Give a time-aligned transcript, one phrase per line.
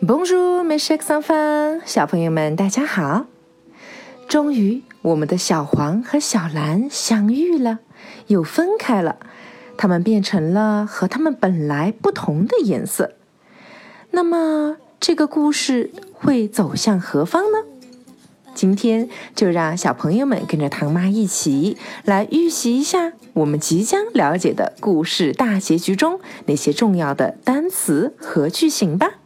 [0.00, 3.26] Bonjour, mes chers enfants，小朋友们，大家好！
[4.28, 7.80] 终于，我们的小黄和小蓝相遇了，
[8.28, 9.16] 又分开了，
[9.76, 13.14] 它们变成了和它们本来不同的颜色。
[14.12, 17.58] 那么，这个故事会走向何方呢？
[18.54, 29.17] 今天就让小朋友们跟着唐妈一起来预习一下我们即将了解的故事大结局中那些重要的单词和句型吧。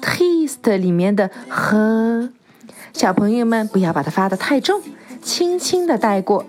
[0.00, 2.30] ，triste 里面的呵，
[2.92, 4.80] 小朋友们不要把它发的太重，
[5.22, 6.46] 轻轻的带过。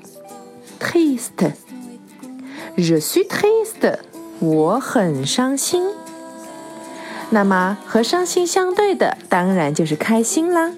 [0.79, 3.97] triste，je suis triste，
[4.39, 5.83] 我很伤心。
[7.29, 10.71] 那么和伤心相对的，当然就是开心啦。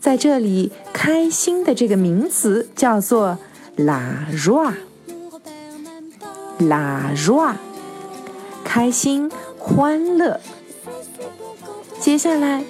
[0.00, 3.38] 在这里，开心的这个名词叫做
[3.76, 4.74] la jo”，la
[7.16, 7.54] jo，。
[8.64, 10.40] 开心、欢乐。
[11.98, 12.64] 接下来，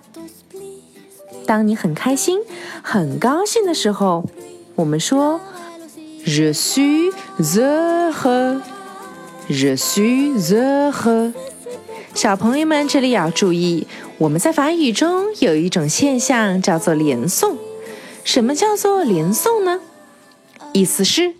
[1.46, 2.38] 当你很开心、
[2.80, 4.24] 很高兴的时候，
[4.76, 5.40] 我们说
[6.24, 7.12] “je suis
[9.48, 11.32] heureux”，“je suis heureux”。
[12.14, 13.86] 小朋友们这里要注意，
[14.18, 17.56] 我们在法语中有一种现象叫做连诵。
[18.24, 19.80] 什么叫做连诵呢？
[20.72, 21.34] 意思是。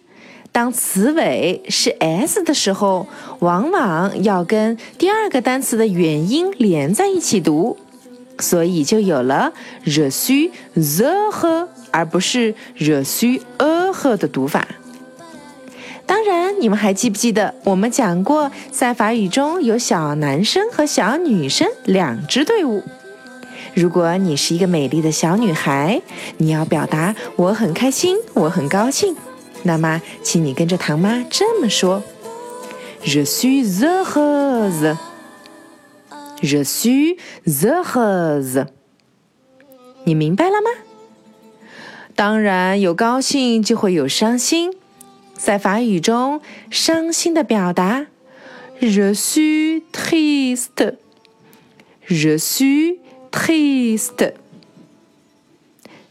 [0.53, 3.09] 当词尾是 s 的时候，
[3.41, 7.77] 往往要跟第二个单词的元音连在一起读，
[8.39, 9.53] 所以就有了
[9.85, 14.69] je suis heureux，而不是 je suis heureux 的读法。
[16.07, 22.83] 当然，你们还记不记得我们讲过，在法语中有小男生和小女生两支队伍。
[23.75, 26.01] 如果你是一个美丽的小女孩，
[26.37, 29.17] 你要表达我很开心，我很高兴。
[29.63, 32.03] 那么，请你跟着唐妈这么说
[33.03, 34.97] ：“Je suis heureuse.
[36.43, 37.17] Je suis
[37.47, 38.67] heureuse.”
[40.05, 40.71] 你明白了吗？
[42.15, 44.71] 当然，有高兴就会有伤心。
[45.37, 46.41] 在法语中，
[46.71, 48.07] 伤心的表达
[48.81, 50.97] ：“Je suis triste.
[52.09, 52.99] Je suis
[53.31, 54.33] triste.”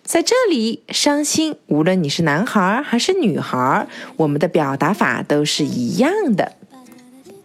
[0.04, 6.54] 在这里，伤心，无论你是男孩还是女孩，我们的表达法都是一样的。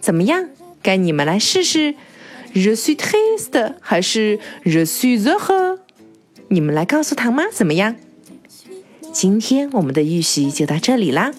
[0.00, 0.48] 怎么样？
[0.82, 1.94] 该你们来试试
[2.54, 5.78] ，je suis triste 还是 je suis heureux？
[6.48, 7.96] 你们来告诉唐妈怎么样？
[9.12, 11.32] 今天我们的预习就到这里啦。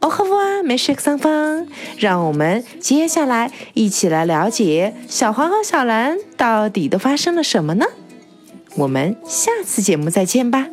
[0.00, 1.66] 哦呵哇，没事桑芳，
[1.98, 7.84] 让我们接下来一起来了解小黄和小蓝到底都发生了什么呢？
[8.76, 10.68] 我们下次节目再见吧。